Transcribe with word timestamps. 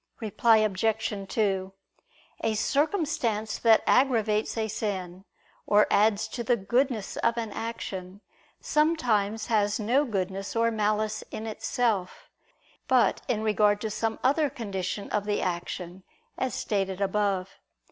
Reply 0.19 0.57
Obj. 0.57 0.83
2: 1.29 1.73
A 2.43 2.53
circumstance 2.55 3.59
that 3.59 3.83
aggravates 3.85 4.57
a 4.57 4.67
sin, 4.67 5.25
or 5.67 5.85
adds 5.91 6.27
to 6.29 6.43
the 6.43 6.57
goodness 6.57 7.17
of 7.17 7.37
an 7.37 7.51
action, 7.51 8.21
sometimes 8.59 9.45
has 9.45 9.79
no 9.79 10.03
goodness 10.03 10.55
or 10.55 10.71
malice 10.71 11.21
in 11.29 11.45
itself, 11.45 12.31
but 12.87 13.21
in 13.27 13.43
regard 13.43 13.79
to 13.81 13.91
some 13.91 14.17
other 14.23 14.49
condition 14.49 15.07
of 15.11 15.25
the 15.25 15.39
action, 15.39 16.01
as 16.35 16.55
stated 16.55 16.99
above. 16.99 17.59